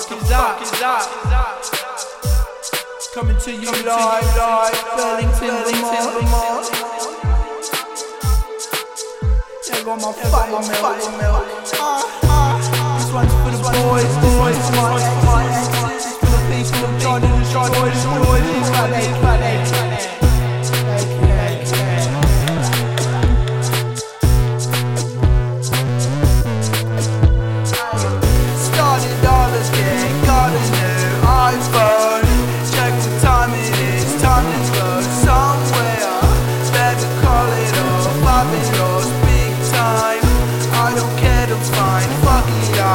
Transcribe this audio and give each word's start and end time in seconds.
fuck 0.00 0.22
is 0.22 0.28
that? 0.28 0.62
Is 0.62 0.70
that? 0.80 1.06
Coming 3.14 3.38
to 3.38 3.52
you 3.52 3.70
live, 3.86 4.26
live, 4.34 4.74
Burlington, 4.96 5.54
Vermont. 6.10 6.66
Yeah, 9.68 9.84
got 9.84 10.00
my 10.00 10.10
my 10.10 10.62
milk. 11.14 11.46
This 12.98 13.08
one's 13.12 13.34
for 13.38 13.50
the 13.54 13.60
boys, 13.62 14.14
boys, 14.18 14.66
boys. 14.74 15.06
For 16.18 16.26
the 16.26 16.40
people 16.50 16.82
of 16.84 16.92
Jordan, 17.00 17.30
Jordan, 17.52 17.74
boys, 17.78 18.02
boys. 18.02 18.68
Funny, 18.74 19.04
funny. 19.22 20.23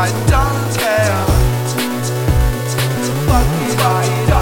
I 0.02 0.08
don't 0.30 0.77
care. 0.80 1.26
Fuck 3.27 3.48
But 3.76 3.85
I 3.85 4.25
don't. 4.30 4.38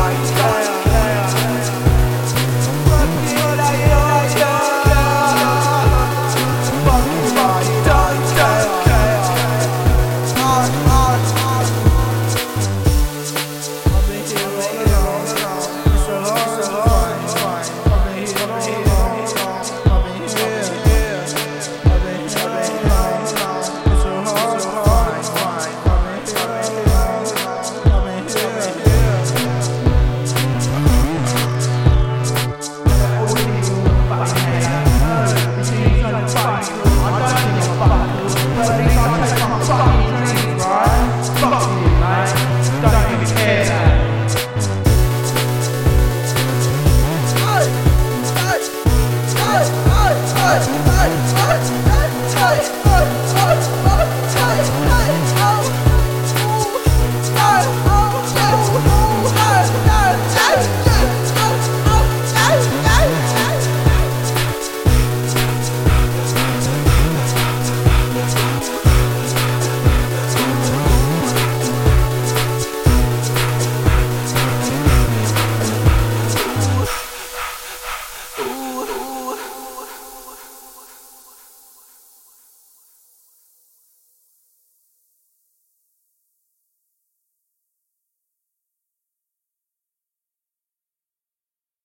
Bye. 42.88 43.17